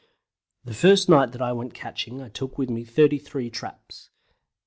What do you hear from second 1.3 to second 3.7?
that I went catching I took with me 33